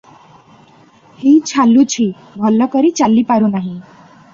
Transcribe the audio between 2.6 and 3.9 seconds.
କରି ଚାଲି ପାରୁନାହିଁ।